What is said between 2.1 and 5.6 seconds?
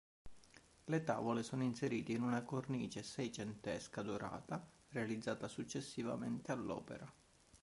in una cornice seicentesca dorata realizzata